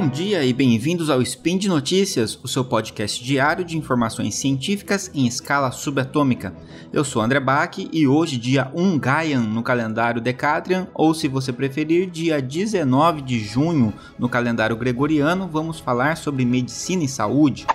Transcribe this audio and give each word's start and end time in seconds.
Bom 0.00 0.08
dia 0.08 0.42
e 0.42 0.50
bem-vindos 0.54 1.10
ao 1.10 1.20
Spin 1.20 1.58
de 1.58 1.68
Notícias, 1.68 2.34
o 2.42 2.48
seu 2.48 2.64
podcast 2.64 3.22
diário 3.22 3.62
de 3.62 3.76
informações 3.76 4.34
científicas 4.34 5.10
em 5.12 5.26
escala 5.26 5.70
subatômica. 5.70 6.56
Eu 6.90 7.04
sou 7.04 7.20
André 7.20 7.38
Bach 7.38 7.76
e 7.76 8.06
hoje, 8.08 8.38
dia 8.38 8.72
1 8.74 8.98
Gaian 8.98 9.42
no 9.42 9.62
calendário 9.62 10.18
Decatrian, 10.18 10.88
ou 10.94 11.12
se 11.12 11.28
você 11.28 11.52
preferir, 11.52 12.08
dia 12.08 12.40
19 12.40 13.20
de 13.20 13.40
junho 13.40 13.92
no 14.18 14.26
calendário 14.26 14.74
gregoriano, 14.74 15.46
vamos 15.46 15.78
falar 15.78 16.16
sobre 16.16 16.46
medicina 16.46 17.04
e 17.04 17.08
saúde. 17.08 17.66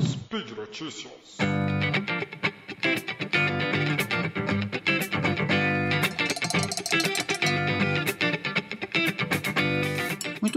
Speed 0.00 0.56
Notícias. 0.56 1.21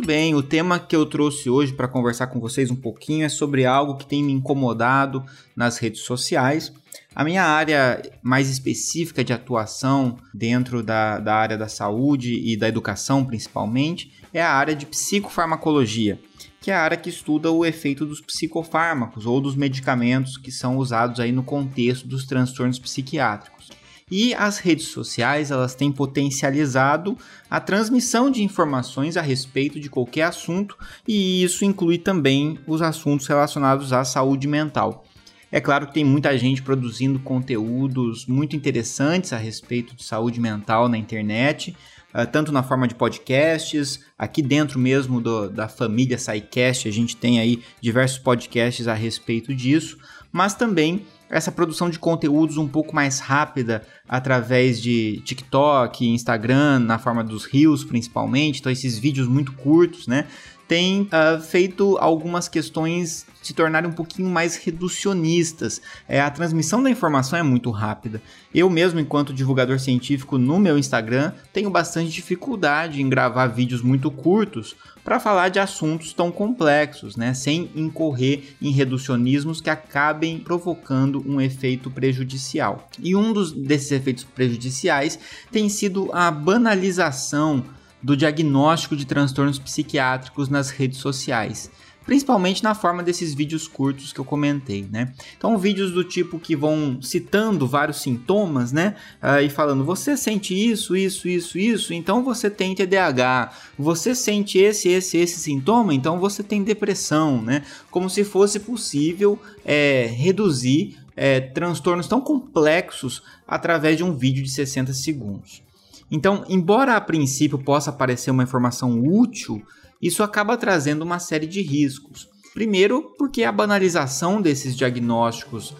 Bem, 0.05 0.35
o 0.35 0.43
tema 0.43 0.77
que 0.77 0.95
eu 0.95 1.03
trouxe 1.03 1.49
hoje 1.49 1.73
para 1.73 1.87
conversar 1.87 2.27
com 2.27 2.39
vocês 2.39 2.69
um 2.69 2.75
pouquinho 2.75 3.25
é 3.25 3.29
sobre 3.29 3.65
algo 3.65 3.97
que 3.97 4.05
tem 4.05 4.23
me 4.23 4.31
incomodado 4.31 5.25
nas 5.55 5.79
redes 5.79 6.01
sociais. 6.01 6.71
A 7.15 7.23
minha 7.23 7.43
área 7.43 8.01
mais 8.21 8.47
específica 8.47 9.23
de 9.23 9.33
atuação 9.33 10.17
dentro 10.31 10.83
da, 10.83 11.17
da 11.19 11.33
área 11.33 11.57
da 11.57 11.67
saúde 11.67 12.35
e 12.35 12.55
da 12.55 12.67
educação, 12.67 13.25
principalmente, 13.25 14.13
é 14.31 14.43
a 14.43 14.51
área 14.51 14.75
de 14.75 14.85
psicofarmacologia, 14.85 16.19
que 16.61 16.69
é 16.69 16.75
a 16.75 16.81
área 16.81 16.97
que 16.97 17.09
estuda 17.09 17.49
o 17.49 17.65
efeito 17.65 18.05
dos 18.05 18.21
psicofármacos 18.21 19.25
ou 19.25 19.41
dos 19.41 19.55
medicamentos 19.55 20.37
que 20.37 20.51
são 20.51 20.77
usados 20.77 21.19
aí 21.19 21.31
no 21.31 21.41
contexto 21.41 22.07
dos 22.07 22.25
transtornos 22.25 22.77
psiquiátricos. 22.77 23.71
E 24.09 24.35
as 24.35 24.59
redes 24.59 24.89
sociais, 24.89 25.49
elas 25.49 25.73
têm 25.73 25.91
potencializado 25.91 27.17
a 27.49 27.59
transmissão 27.59 28.29
de 28.29 28.43
informações 28.43 29.17
a 29.17 29.21
respeito 29.21 29.79
de 29.79 29.89
qualquer 29.89 30.23
assunto, 30.23 30.77
e 31.07 31.43
isso 31.43 31.65
inclui 31.65 31.97
também 31.97 32.59
os 32.67 32.83
assuntos 32.83 33.25
relacionados 33.25 33.91
à 33.91 34.05
saúde 34.05 34.47
mental. 34.47 35.03
É 35.51 35.59
claro 35.59 35.87
que 35.87 35.93
tem 35.93 36.03
muita 36.03 36.37
gente 36.37 36.61
produzindo 36.61 37.17
conteúdos 37.19 38.27
muito 38.27 38.55
interessantes 38.55 39.33
a 39.33 39.37
respeito 39.37 39.95
de 39.95 40.03
saúde 40.03 40.39
mental 40.39 40.87
na 40.87 40.97
internet, 40.97 41.75
ah, 42.13 42.25
tanto 42.25 42.51
na 42.51 42.61
forma 42.61 42.87
de 42.87 42.93
podcasts, 42.93 43.99
aqui 44.17 44.41
dentro 44.41 44.77
mesmo 44.77 45.19
do, 45.19 45.49
da 45.49 45.67
família 45.67 46.17
SciCast, 46.17 46.87
a 46.87 46.91
gente 46.91 47.15
tem 47.15 47.39
aí 47.39 47.63
diversos 47.81 48.19
podcasts 48.19 48.87
a 48.87 48.93
respeito 48.93 49.53
disso, 49.53 49.97
mas 50.31 50.53
também 50.53 51.05
essa 51.29 51.51
produção 51.51 51.89
de 51.89 51.97
conteúdos 51.99 52.57
um 52.57 52.67
pouco 52.67 52.93
mais 52.93 53.19
rápida 53.19 53.81
através 54.07 54.81
de 54.81 55.21
TikTok, 55.25 56.07
Instagram, 56.07 56.79
na 56.79 56.99
forma 56.99 57.23
dos 57.23 57.45
Reels 57.45 57.83
principalmente, 57.83 58.59
então 58.59 58.71
esses 58.71 58.97
vídeos 58.97 59.27
muito 59.27 59.53
curtos, 59.53 60.07
né? 60.07 60.27
Tem 60.67 61.03
uh, 61.03 61.39
feito 61.41 61.97
algumas 61.99 62.47
questões 62.47 63.25
se 63.45 63.53
tornarem 63.53 63.89
um 63.89 63.93
pouquinho 63.93 64.27
mais 64.27 64.55
reducionistas. 64.55 65.79
É, 66.07 66.19
a 66.19 66.31
transmissão 66.31 66.81
da 66.81 66.89
informação 66.89 67.37
é 67.37 67.43
muito 67.43 67.69
rápida. 67.69 68.19
Eu 68.53 68.69
mesmo, 68.69 68.99
enquanto 68.99 69.33
divulgador 69.33 69.79
científico 69.79 70.39
no 70.39 70.57
meu 70.57 70.79
Instagram, 70.79 71.31
tenho 71.53 71.69
bastante 71.69 72.09
dificuldade 72.09 73.01
em 73.01 73.07
gravar 73.07 73.47
vídeos 73.47 73.83
muito 73.83 74.09
curtos 74.09 74.75
para 75.03 75.19
falar 75.19 75.49
de 75.49 75.59
assuntos 75.59 76.11
tão 76.11 76.31
complexos, 76.31 77.15
né, 77.15 77.35
sem 77.35 77.69
incorrer 77.75 78.55
em 78.59 78.71
reducionismos 78.71 79.61
que 79.61 79.69
acabem 79.69 80.39
provocando 80.39 81.23
um 81.27 81.39
efeito 81.39 81.91
prejudicial. 81.91 82.89
E 82.99 83.15
um 83.15 83.31
dos, 83.31 83.51
desses 83.51 83.91
efeitos 83.91 84.23
prejudiciais 84.23 85.19
tem 85.51 85.69
sido 85.69 86.09
a 86.11 86.31
banalização 86.31 87.63
do 88.01 88.17
diagnóstico 88.17 88.95
de 88.95 89.05
transtornos 89.05 89.59
psiquiátricos 89.59 90.49
nas 90.49 90.71
redes 90.71 90.97
sociais 90.97 91.69
principalmente 92.05 92.63
na 92.63 92.75
forma 92.75 93.01
desses 93.01 93.33
vídeos 93.33 93.67
curtos 93.67 94.13
que 94.13 94.19
eu 94.19 94.25
comentei, 94.25 94.87
né? 94.91 95.13
Então, 95.37 95.57
vídeos 95.57 95.91
do 95.91 96.03
tipo 96.03 96.39
que 96.39 96.55
vão 96.55 96.99
citando 97.01 97.67
vários 97.67 98.01
sintomas, 98.01 98.71
né? 98.71 98.95
Uh, 99.21 99.41
e 99.43 99.49
falando, 99.49 99.83
você 99.83 100.15
sente 100.15 100.53
isso, 100.53 100.95
isso, 100.95 101.27
isso, 101.27 101.57
isso, 101.57 101.93
então 101.93 102.23
você 102.23 102.49
tem 102.49 102.75
TDAH. 102.75 103.51
Você 103.77 104.13
sente 104.13 104.57
esse, 104.57 104.89
esse, 104.89 105.17
esse 105.17 105.39
sintoma, 105.39 105.93
então 105.93 106.19
você 106.19 106.43
tem 106.43 106.63
depressão, 106.63 107.41
né? 107.41 107.63
Como 107.89 108.09
se 108.09 108.23
fosse 108.23 108.59
possível 108.59 109.39
é, 109.63 110.05
reduzir 110.05 110.97
é, 111.15 111.39
transtornos 111.39 112.07
tão 112.07 112.21
complexos 112.21 113.23
através 113.47 113.97
de 113.97 114.03
um 114.03 114.13
vídeo 114.15 114.43
de 114.43 114.49
60 114.49 114.93
segundos. 114.93 115.63
Então, 116.11 116.45
embora 116.47 116.95
a 116.95 117.01
princípio 117.01 117.57
possa 117.57 117.91
parecer 117.91 118.29
uma 118.29 118.43
informação 118.43 119.01
útil, 119.01 119.65
isso 120.01 120.23
acaba 120.23 120.57
trazendo 120.57 121.03
uma 121.03 121.19
série 121.19 121.47
de 121.47 121.61
riscos. 121.61 122.27
Primeiro, 122.53 123.13
porque 123.17 123.43
a 123.43 123.51
banalização 123.51 124.41
desses 124.41 124.75
diagnósticos 124.75 125.75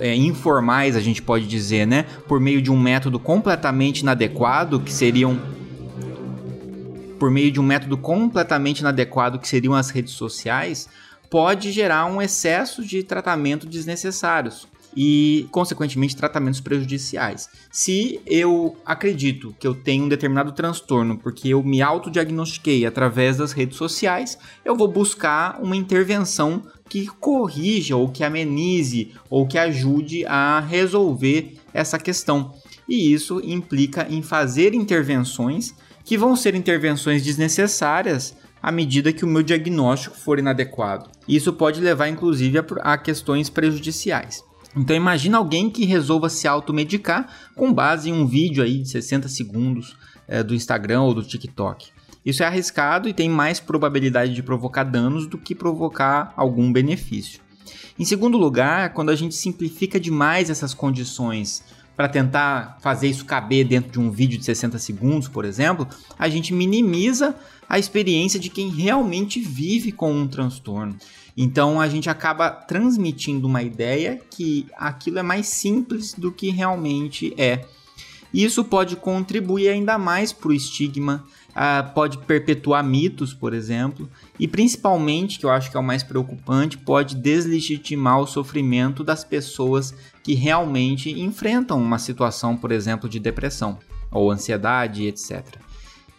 é, 0.00 0.14
informais, 0.14 0.96
a 0.96 1.00
gente 1.00 1.22
pode 1.22 1.46
dizer, 1.46 1.86
né, 1.86 2.04
por 2.26 2.40
meio 2.40 2.62
de 2.62 2.70
um 2.70 2.78
método 2.78 3.18
completamente 3.18 4.00
inadequado, 4.00 4.80
que 4.80 4.92
seriam 4.92 5.38
por 7.18 7.30
meio 7.30 7.50
de 7.50 7.58
um 7.58 7.62
método 7.62 7.96
completamente 7.96 8.80
inadequado, 8.80 9.38
que 9.38 9.48
seriam 9.48 9.74
as 9.74 9.90
redes 9.90 10.12
sociais, 10.12 10.88
pode 11.30 11.72
gerar 11.72 12.06
um 12.06 12.20
excesso 12.20 12.84
de 12.84 13.02
tratamento 13.02 13.66
desnecessários, 13.66 14.68
e, 14.96 15.46
consequentemente, 15.50 16.16
tratamentos 16.16 16.60
prejudiciais. 16.60 17.50
Se 17.70 18.20
eu 18.26 18.76
acredito 18.84 19.54
que 19.60 19.66
eu 19.66 19.74
tenho 19.74 20.04
um 20.04 20.08
determinado 20.08 20.52
transtorno 20.52 21.18
porque 21.18 21.48
eu 21.48 21.62
me 21.62 21.82
autodiagnostiquei 21.82 22.86
através 22.86 23.36
das 23.36 23.52
redes 23.52 23.76
sociais, 23.76 24.38
eu 24.64 24.74
vou 24.74 24.88
buscar 24.88 25.60
uma 25.62 25.76
intervenção 25.76 26.62
que 26.88 27.06
corrija 27.06 27.96
ou 27.96 28.08
que 28.08 28.24
amenize 28.24 29.12
ou 29.28 29.46
que 29.46 29.58
ajude 29.58 30.24
a 30.24 30.60
resolver 30.60 31.56
essa 31.74 31.98
questão. 31.98 32.54
E 32.88 33.12
isso 33.12 33.40
implica 33.44 34.06
em 34.08 34.22
fazer 34.22 34.72
intervenções 34.72 35.74
que 36.04 36.16
vão 36.16 36.36
ser 36.36 36.54
intervenções 36.54 37.22
desnecessárias 37.22 38.36
à 38.62 38.70
medida 38.72 39.12
que 39.12 39.24
o 39.24 39.28
meu 39.28 39.42
diagnóstico 39.42 40.16
for 40.16 40.38
inadequado. 40.38 41.10
Isso 41.28 41.52
pode 41.52 41.80
levar, 41.80 42.08
inclusive, 42.08 42.58
a, 42.80 42.96
questões 42.96 43.50
prejudiciais. 43.50 44.42
Então 44.76 44.94
imagina 44.94 45.38
alguém 45.38 45.70
que 45.70 45.86
resolva 45.86 46.28
se 46.28 46.46
automedicar 46.46 47.26
com 47.54 47.72
base 47.72 48.10
em 48.10 48.12
um 48.12 48.26
vídeo 48.26 48.62
aí 48.62 48.82
de 48.82 48.90
60 48.90 49.28
segundos 49.28 49.96
é, 50.28 50.42
do 50.42 50.54
Instagram 50.54 51.02
ou 51.02 51.14
do 51.14 51.22
TikTok. 51.22 51.88
Isso 52.24 52.42
é 52.42 52.46
arriscado 52.46 53.08
e 53.08 53.14
tem 53.14 53.28
mais 53.28 53.58
probabilidade 53.58 54.34
de 54.34 54.42
provocar 54.42 54.84
danos 54.84 55.26
do 55.26 55.38
que 55.38 55.54
provocar 55.54 56.34
algum 56.36 56.72
benefício. 56.72 57.40
Em 57.98 58.04
segundo 58.04 58.36
lugar, 58.36 58.92
quando 58.92 59.10
a 59.10 59.14
gente 59.14 59.34
simplifica 59.34 59.98
demais 59.98 60.50
essas 60.50 60.74
condições 60.74 61.64
para 61.96 62.08
tentar 62.08 62.78
fazer 62.80 63.08
isso 63.08 63.24
caber 63.24 63.66
dentro 63.66 63.90
de 63.90 63.98
um 63.98 64.10
vídeo 64.10 64.38
de 64.38 64.44
60 64.44 64.78
segundos, 64.78 65.28
por 65.28 65.44
exemplo, 65.44 65.88
a 66.18 66.28
gente 66.28 66.52
minimiza 66.52 67.34
a 67.68 67.78
experiência 67.78 68.38
de 68.38 68.50
quem 68.50 68.68
realmente 68.68 69.40
vive 69.40 69.90
com 69.90 70.12
um 70.12 70.28
transtorno. 70.28 70.96
Então 71.36 71.80
a 71.80 71.88
gente 71.88 72.08
acaba 72.08 72.50
transmitindo 72.50 73.46
uma 73.46 73.62
ideia 73.62 74.20
que 74.30 74.66
aquilo 74.76 75.18
é 75.18 75.22
mais 75.22 75.46
simples 75.48 76.14
do 76.14 76.30
que 76.30 76.50
realmente 76.50 77.34
é. 77.36 77.64
Isso 78.32 78.64
pode 78.64 78.96
contribuir 78.96 79.68
ainda 79.68 79.96
mais 79.96 80.32
para 80.32 80.48
o 80.48 80.52
estigma, 80.52 81.24
uh, 81.56 81.92
pode 81.94 82.18
perpetuar 82.18 82.84
mitos, 82.84 83.32
por 83.32 83.54
exemplo, 83.54 84.08
e 84.38 84.46
principalmente, 84.46 85.38
que 85.38 85.46
eu 85.46 85.50
acho 85.50 85.70
que 85.70 85.76
é 85.76 85.80
o 85.80 85.82
mais 85.82 86.02
preocupante, 86.02 86.76
pode 86.76 87.16
deslegitimar 87.16 88.20
o 88.20 88.26
sofrimento 88.26 89.02
das 89.02 89.24
pessoas 89.24 89.94
que 90.22 90.34
realmente 90.34 91.10
enfrentam 91.18 91.80
uma 91.80 91.98
situação, 91.98 92.56
por 92.56 92.70
exemplo, 92.70 93.08
de 93.08 93.18
depressão 93.18 93.78
ou 94.10 94.30
ansiedade, 94.30 95.06
etc. 95.06 95.65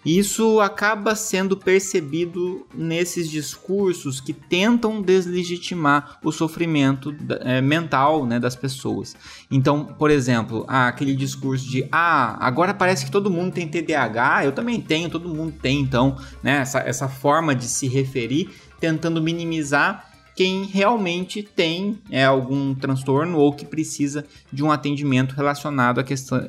Isso 0.06 0.62
acaba 0.62 1.16
sendo 1.16 1.58
percebido 1.58 2.66
nesses 2.74 3.30
discursos 3.30 4.22
que 4.22 4.32
tentam 4.32 5.02
deslegitimar 5.02 6.18
o 6.24 6.32
sofrimento 6.32 7.14
é, 7.42 7.60
mental 7.62 8.26
né, 8.26 8.40
das 8.40 8.56
pessoas. 8.56 9.16
Então, 9.52 9.86
por 9.86 10.10
exemplo, 10.10 10.64
aquele 10.68 11.14
discurso 11.16 11.70
de 11.70 11.88
ah, 11.92 12.38
agora 12.40 12.74
parece 12.74 13.06
que 13.06 13.12
todo 13.12 13.30
mundo 13.30 13.54
tem 13.54 13.68
TDAH, 13.68 14.46
eu 14.46 14.52
também 14.54 14.80
tenho, 14.80 15.10
todo 15.10 15.28
mundo 15.28 15.54
tem, 15.62 15.82
então, 15.82 16.18
né, 16.42 16.62
essa, 16.62 16.80
essa 16.80 17.10
forma 17.10 17.54
de 17.54 17.66
se 17.66 17.88
referir, 17.88 18.50
tentando 18.80 19.22
minimizar 19.22 20.08
quem 20.38 20.66
realmente 20.66 21.42
tem 21.42 22.00
é, 22.12 22.24
algum 22.24 22.76
transtorno 22.76 23.40
ou 23.40 23.52
que 23.52 23.66
precisa 23.66 24.24
de 24.54 24.64
um 24.64 24.72
atendimento 24.72 25.34
relacionado 25.34 26.00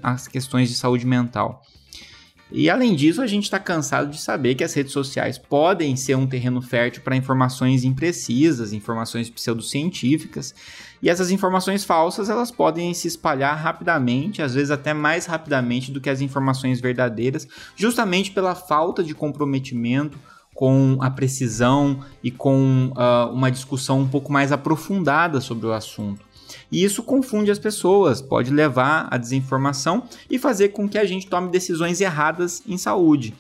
às 0.03 0.29
questões 0.29 0.69
de 0.69 0.75
saúde 0.75 1.07
mental. 1.07 1.63
E 2.51 2.71
além 2.71 2.95
disso, 2.95 3.21
a 3.21 3.27
gente 3.27 3.45
está 3.45 3.59
cansado 3.59 4.11
de 4.11 4.21
saber 4.21 4.55
que 4.55 4.65
as 4.65 4.73
redes 4.73 4.93
sociais 4.93 5.37
podem 5.37 5.95
ser 5.97 6.17
um 6.17 6.27
terreno 6.27 6.63
fértil 6.63 7.03
para 7.03 7.17
informações 7.17 7.85
imprecisas, 7.85 8.73
informações 8.73 9.29
pseudocientíficas, 9.29 10.55
e 11.03 11.11
essas 11.11 11.31
informações 11.31 11.85
falsas 11.85 12.31
elas 12.31 12.51
podem 12.51 12.93
se 12.95 13.07
espalhar 13.07 13.57
rapidamente, 13.57 14.43
às 14.43 14.55
vezes 14.55 14.71
até 14.71 14.95
mais 14.95 15.27
rapidamente 15.27 15.93
do 15.93 16.01
que 16.01 16.11
as 16.11 16.21
informações 16.21 16.81
verdadeiras, 16.81 17.47
justamente 17.77 18.31
pela 18.31 18.55
falta 18.55 19.05
de 19.05 19.15
comprometimento 19.15 20.19
com 20.55 20.99
a 21.01 21.09
precisão 21.09 22.01
e 22.21 22.33
com 22.33 22.91
uh, 22.97 23.33
uma 23.33 23.49
discussão 23.49 24.01
um 24.01 24.09
pouco 24.09 24.33
mais 24.33 24.51
aprofundada 24.51 25.41
sobre 25.41 25.67
o 25.67 25.73
assunto. 25.73 26.28
E 26.71 26.83
isso 26.83 27.03
confunde 27.03 27.51
as 27.51 27.59
pessoas, 27.59 28.21
pode 28.21 28.51
levar 28.51 29.09
à 29.11 29.17
desinformação 29.17 30.05
e 30.31 30.39
fazer 30.39 30.69
com 30.71 30.89
que 30.89 30.99
a 30.99 31.05
gente 31.05 31.27
tome 31.27 31.51
decisões 31.51 32.01
erradas 32.01 32.63
em 32.67 32.77
saúde. 32.77 33.35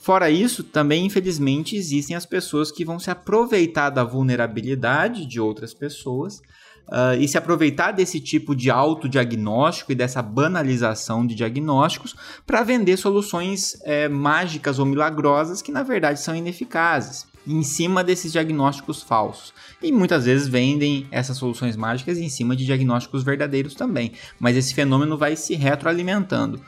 Fora 0.00 0.30
isso, 0.30 0.62
também 0.62 1.04
infelizmente 1.04 1.74
existem 1.74 2.14
as 2.14 2.24
pessoas 2.24 2.70
que 2.70 2.84
vão 2.84 2.98
se 2.98 3.10
aproveitar 3.10 3.90
da 3.90 4.04
vulnerabilidade 4.04 5.26
de 5.26 5.40
outras 5.40 5.74
pessoas 5.74 6.40
uh, 6.86 7.18
e 7.18 7.26
se 7.26 7.36
aproveitar 7.36 7.90
desse 7.90 8.20
tipo 8.20 8.54
de 8.54 8.70
autodiagnóstico 8.70 9.90
e 9.90 9.96
dessa 9.96 10.22
banalização 10.22 11.26
de 11.26 11.34
diagnósticos 11.34 12.14
para 12.46 12.62
vender 12.62 12.96
soluções 12.96 13.76
é, 13.82 14.08
mágicas 14.08 14.78
ou 14.78 14.86
milagrosas 14.86 15.60
que 15.60 15.72
na 15.72 15.82
verdade 15.82 16.20
são 16.20 16.36
ineficazes 16.36 17.26
em 17.46 17.62
cima 17.62 18.02
desses 18.02 18.32
diagnósticos 18.32 19.02
falsos. 19.02 19.54
E 19.82 19.92
muitas 19.92 20.24
vezes 20.24 20.48
vendem 20.48 21.06
essas 21.10 21.36
soluções 21.36 21.76
mágicas 21.76 22.18
em 22.18 22.28
cima 22.28 22.56
de 22.56 22.66
diagnósticos 22.66 23.22
verdadeiros 23.22 23.74
também. 23.74 24.12
Mas 24.38 24.56
esse 24.56 24.74
fenômeno 24.74 25.16
vai 25.16 25.36
se 25.36 25.54
retroalimentando. 25.54 26.60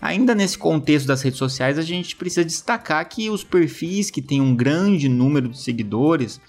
Ainda 0.00 0.34
nesse 0.34 0.56
contexto 0.56 1.06
das 1.06 1.22
redes 1.22 1.38
sociais, 1.38 1.78
a 1.78 1.82
gente 1.82 2.14
precisa 2.14 2.44
destacar 2.44 3.08
que 3.08 3.28
os 3.30 3.42
perfis 3.42 4.10
que 4.10 4.22
têm 4.22 4.40
um 4.40 4.54
grande 4.54 5.08
número 5.08 5.48
de 5.48 5.58
seguidores 5.58 6.40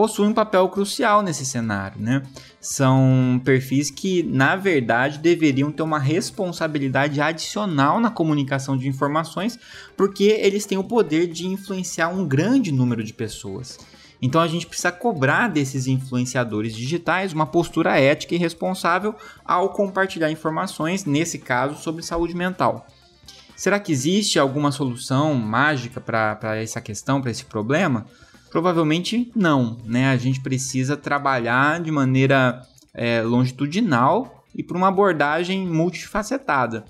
possuem 0.00 0.30
um 0.30 0.32
papel 0.32 0.66
crucial 0.70 1.20
nesse 1.20 1.44
cenário, 1.44 2.00
né? 2.00 2.22
São 2.58 3.38
perfis 3.44 3.90
que, 3.90 4.22
na 4.22 4.56
verdade, 4.56 5.18
deveriam 5.18 5.70
ter 5.70 5.82
uma 5.82 5.98
responsabilidade 5.98 7.20
adicional 7.20 8.00
na 8.00 8.08
comunicação 8.08 8.78
de 8.78 8.88
informações, 8.88 9.58
porque 9.98 10.24
eles 10.24 10.64
têm 10.64 10.78
o 10.78 10.84
poder 10.84 11.26
de 11.26 11.46
influenciar 11.46 12.08
um 12.08 12.26
grande 12.26 12.72
número 12.72 13.04
de 13.04 13.12
pessoas. 13.12 13.78
Então 14.22 14.40
a 14.40 14.48
gente 14.48 14.66
precisa 14.66 14.90
cobrar 14.90 15.48
desses 15.48 15.86
influenciadores 15.86 16.74
digitais 16.74 17.34
uma 17.34 17.44
postura 17.44 18.00
ética 18.00 18.34
e 18.34 18.38
responsável 18.38 19.14
ao 19.44 19.68
compartilhar 19.68 20.30
informações, 20.30 21.04
nesse 21.04 21.38
caso, 21.38 21.76
sobre 21.76 22.02
saúde 22.02 22.34
mental. 22.34 22.86
Será 23.54 23.78
que 23.78 23.92
existe 23.92 24.38
alguma 24.38 24.72
solução 24.72 25.34
mágica 25.34 26.00
para 26.00 26.56
essa 26.56 26.80
questão, 26.80 27.20
para 27.20 27.30
esse 27.30 27.44
problema? 27.44 28.06
Provavelmente 28.50 29.30
não, 29.34 29.78
né? 29.84 30.10
A 30.10 30.16
gente 30.16 30.40
precisa 30.40 30.96
trabalhar 30.96 31.80
de 31.80 31.90
maneira 31.90 32.60
é, 32.92 33.22
longitudinal 33.22 34.44
e 34.54 34.62
por 34.62 34.76
uma 34.76 34.88
abordagem 34.88 35.66
multifacetada. 35.66 36.84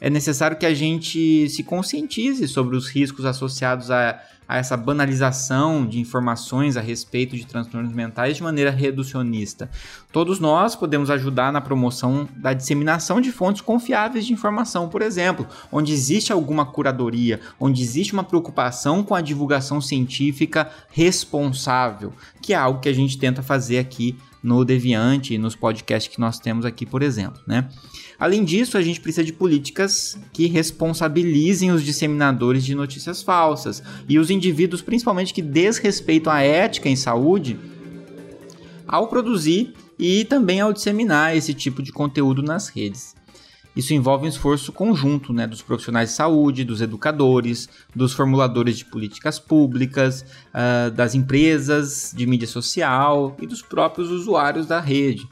É 0.00 0.10
necessário 0.10 0.56
que 0.56 0.66
a 0.66 0.74
gente 0.74 1.48
se 1.48 1.62
conscientize 1.62 2.48
sobre 2.48 2.76
os 2.76 2.88
riscos 2.88 3.24
associados 3.24 3.90
a 3.90 4.20
a 4.52 4.58
essa 4.58 4.76
banalização 4.76 5.86
de 5.86 5.98
informações 5.98 6.76
a 6.76 6.80
respeito 6.82 7.34
de 7.34 7.46
transtornos 7.46 7.90
mentais 7.90 8.36
de 8.36 8.42
maneira 8.42 8.70
reducionista. 8.70 9.70
Todos 10.12 10.38
nós 10.38 10.76
podemos 10.76 11.08
ajudar 11.08 11.50
na 11.50 11.60
promoção 11.62 12.28
da 12.36 12.52
disseminação 12.52 13.18
de 13.18 13.32
fontes 13.32 13.62
confiáveis 13.62 14.26
de 14.26 14.34
informação, 14.34 14.90
por 14.90 15.00
exemplo, 15.00 15.46
onde 15.72 15.90
existe 15.90 16.34
alguma 16.34 16.66
curadoria, 16.66 17.40
onde 17.58 17.80
existe 17.82 18.12
uma 18.12 18.24
preocupação 18.24 19.02
com 19.02 19.14
a 19.14 19.22
divulgação 19.22 19.80
científica 19.80 20.70
responsável, 20.90 22.12
que 22.42 22.52
é 22.52 22.56
algo 22.56 22.80
que 22.80 22.90
a 22.90 22.94
gente 22.94 23.16
tenta 23.16 23.42
fazer 23.42 23.78
aqui 23.78 24.18
no 24.42 24.64
Deviante 24.64 25.34
e 25.34 25.38
nos 25.38 25.54
podcasts 25.54 26.12
que 26.12 26.20
nós 26.20 26.38
temos 26.38 26.64
aqui, 26.64 26.84
por 26.84 27.02
exemplo, 27.02 27.40
né? 27.46 27.68
Além 28.18 28.44
disso, 28.44 28.76
a 28.76 28.82
gente 28.82 29.00
precisa 29.00 29.24
de 29.24 29.32
políticas 29.32 30.18
que 30.32 30.46
responsabilizem 30.46 31.70
os 31.70 31.82
disseminadores 31.82 32.64
de 32.64 32.74
notícias 32.74 33.22
falsas 33.22 33.82
e 34.08 34.18
os 34.18 34.30
indivíduos, 34.30 34.82
principalmente, 34.82 35.34
que 35.34 35.42
desrespeitam 35.42 36.32
a 36.32 36.40
ética 36.40 36.88
em 36.88 36.96
saúde 36.96 37.58
ao 38.86 39.08
produzir 39.08 39.74
e 39.98 40.24
também 40.24 40.60
ao 40.60 40.72
disseminar 40.72 41.36
esse 41.36 41.54
tipo 41.54 41.82
de 41.82 41.92
conteúdo 41.92 42.42
nas 42.42 42.68
redes. 42.68 43.14
Isso 43.74 43.94
envolve 43.94 44.26
um 44.26 44.28
esforço 44.28 44.72
conjunto 44.72 45.32
né, 45.32 45.46
dos 45.46 45.62
profissionais 45.62 46.10
de 46.10 46.14
saúde, 46.16 46.64
dos 46.64 46.80
educadores, 46.80 47.68
dos 47.94 48.12
formuladores 48.12 48.78
de 48.78 48.84
políticas 48.84 49.38
públicas, 49.38 50.24
uh, 50.52 50.90
das 50.90 51.14
empresas 51.14 52.12
de 52.14 52.26
mídia 52.26 52.48
social 52.48 53.36
e 53.40 53.46
dos 53.46 53.62
próprios 53.62 54.10
usuários 54.10 54.66
da 54.66 54.80
rede 54.80 55.26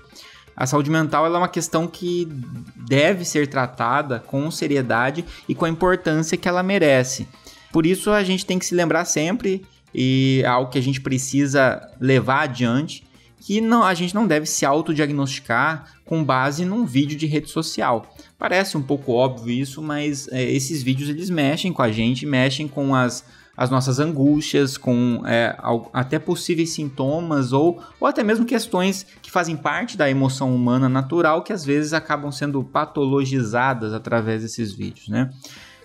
a 0.61 0.67
saúde 0.67 0.91
mental 0.91 1.25
é 1.25 1.31
uma 1.31 1.49
questão 1.49 1.87
que 1.87 2.29
deve 2.77 3.25
ser 3.25 3.47
tratada 3.47 4.21
com 4.21 4.51
seriedade 4.51 5.25
e 5.49 5.55
com 5.55 5.65
a 5.65 5.71
importância 5.71 6.37
que 6.37 6.47
ela 6.47 6.63
merece. 6.63 7.27
Por 7.73 7.87
isso 7.87 8.11
a 8.11 8.23
gente 8.23 8.45
tem 8.45 8.59
que 8.59 8.67
se 8.67 8.75
lembrar 8.75 9.07
sempre 9.07 9.65
e 9.95 10.43
é 10.45 10.47
algo 10.47 10.71
que 10.71 10.77
a 10.77 10.83
gente 10.83 11.01
precisa 11.01 11.81
levar 11.99 12.43
adiante 12.43 13.03
que 13.41 13.61
não, 13.61 13.83
a 13.83 13.95
gente 13.95 14.15
não 14.15 14.27
deve 14.27 14.47
se 14.47 14.67
autodiagnosticar 14.67 15.95
com 16.05 16.23
base 16.23 16.65
num 16.65 16.85
vídeo 16.85 17.17
de 17.17 17.27
rede 17.27 17.49
social. 17.49 18.15
Parece 18.39 18.77
um 18.77 18.83
pouco 18.83 19.13
óbvio 19.13 19.51
isso, 19.51 19.83
mas 19.83 20.29
é, 20.29 20.43
esses 20.43 20.83
vídeos 20.83 21.09
eles 21.09 21.31
mexem 21.31 21.73
com 21.73 21.83
a 21.83 21.91
gente, 21.91 22.27
mexem 22.27 22.69
com 22.69 22.95
as 22.95 23.25
as 23.61 23.69
nossas 23.69 23.99
angústias, 23.99 24.79
com 24.79 25.23
é, 25.27 25.55
até 25.93 26.19
possíveis 26.19 26.71
sintomas 26.71 27.53
ou, 27.53 27.79
ou 28.01 28.09
até 28.09 28.23
mesmo 28.23 28.47
questões 28.47 29.05
que 29.21 29.31
fazem 29.31 29.55
parte 29.55 29.99
da 29.99 30.09
emoção 30.09 30.55
humana 30.55 30.89
natural 30.89 31.43
que 31.43 31.53
às 31.53 31.63
vezes 31.63 31.93
acabam 31.93 32.33
sendo 32.33 32.65
patologizadas 32.65 33.93
através 33.93 34.41
desses 34.41 34.73
vídeos, 34.73 35.09
né? 35.09 35.31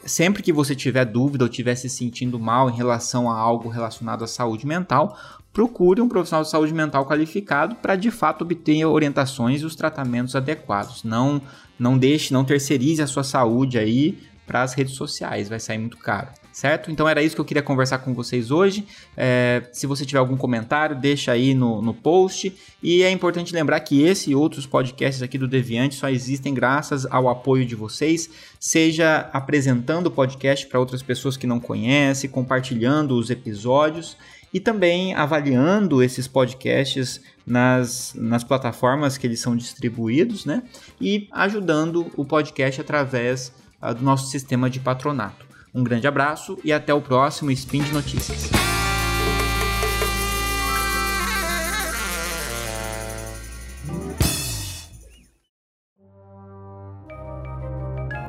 Sempre 0.06 0.42
que 0.42 0.54
você 0.54 0.74
tiver 0.74 1.04
dúvida 1.04 1.44
ou 1.44 1.50
estiver 1.50 1.76
se 1.76 1.90
sentindo 1.90 2.40
mal 2.40 2.70
em 2.70 2.74
relação 2.74 3.30
a 3.30 3.38
algo 3.38 3.68
relacionado 3.68 4.24
à 4.24 4.28
saúde 4.28 4.66
mental, 4.66 5.18
procure 5.56 6.02
um 6.02 6.10
profissional 6.10 6.44
de 6.44 6.50
saúde 6.50 6.74
mental 6.74 7.06
qualificado 7.06 7.76
para 7.76 7.96
de 7.96 8.12
fato 8.12 8.42
obter 8.42 8.84
orientações 8.84 9.62
e 9.62 9.66
os 9.66 9.74
tratamentos 9.74 10.36
adequados. 10.36 11.06
Não, 11.06 11.42
não 11.80 11.98
deixe, 11.98 12.34
não 12.34 12.44
terceirize 12.44 13.02
a 13.02 13.08
sua 13.08 13.24
saúde 13.24 13.80
aí 13.80 14.20
para 14.46 14.64
as 14.64 14.74
redes 14.74 14.96
sociais, 14.96 15.48
vai 15.48 15.60
sair 15.62 15.78
muito 15.78 15.98
caro 15.98 16.28
certo? 16.56 16.90
Então 16.90 17.08
era 17.08 17.22
isso 17.22 17.36
que 17.36 17.42
eu 17.42 17.46
queria 17.46 17.62
conversar 17.62 17.98
com 17.98 18.14
vocês 18.14 18.50
hoje. 18.50 18.88
É, 19.18 19.64
se 19.74 19.86
você 19.86 20.06
tiver 20.06 20.20
algum 20.20 20.38
comentário, 20.38 20.96
deixa 20.96 21.34
aí 21.34 21.54
no, 21.54 21.82
no 21.82 21.94
post. 21.94 22.56
E 22.82 23.04
é 23.04 23.12
importante 23.12 23.54
lembrar 23.54 23.82
que 23.82 24.02
esse 24.02 24.32
e 24.32 24.36
outros 24.36 24.66
podcasts 24.66 25.22
aqui 25.22 25.38
do 25.38 25.50
Deviante 25.50 25.96
só 25.96 26.08
existem 26.08 26.54
graças 26.54 27.06
ao 27.08 27.28
apoio 27.28 27.66
de 27.66 27.76
vocês, 27.76 28.30
seja 28.58 29.30
apresentando 29.34 30.08
o 30.08 30.12
podcast 30.12 30.66
para 30.68 30.80
outras 30.80 31.04
pessoas 31.04 31.36
que 31.36 31.46
não 31.46 31.60
conhecem, 31.60 32.30
compartilhando 32.30 33.18
os 33.18 33.30
episódios 33.30 34.16
e 34.56 34.60
também 34.62 35.14
avaliando 35.14 36.02
esses 36.02 36.30
podcasts 36.30 37.20
nas, 37.46 38.14
nas 38.16 38.42
plataformas 38.42 39.18
que 39.18 39.28
eles 39.28 39.42
são 39.42 39.54
distribuídos, 39.54 40.46
né? 40.46 40.64
E 41.00 41.28
ajudando 41.34 42.10
o 42.16 42.24
podcast 42.24 42.80
através 42.80 43.52
uh, 43.82 43.94
do 43.94 44.02
nosso 44.02 44.30
sistema 44.30 44.70
de 44.70 44.80
patronato. 44.80 45.46
Um 45.74 45.84
grande 45.84 46.08
abraço 46.08 46.58
e 46.64 46.72
até 46.72 46.94
o 46.94 47.02
próximo 47.02 47.52
Spin 47.52 47.84
de 47.84 47.92
Notícias. 47.92 48.50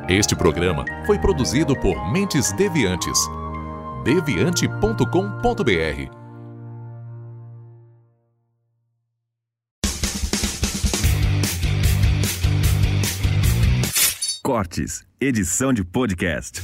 Este 0.08 0.34
programa 0.34 0.84
foi 1.06 1.20
produzido 1.20 1.78
por 1.78 2.10
Mentes 2.10 2.50
Deviantes. 2.50 3.16
deviante.com.br 4.06 6.14
Cortes, 14.44 15.04
edição 15.20 15.72
de 15.72 15.84
podcast. 15.84 16.62